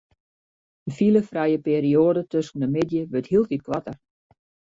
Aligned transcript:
De 0.87 0.93
filefrije 0.99 1.57
perioade 1.67 2.21
tusken 2.31 2.61
de 2.63 2.67
middei 2.75 3.07
wurdt 3.11 3.31
hieltyd 3.31 3.61
koarter. 3.67 3.97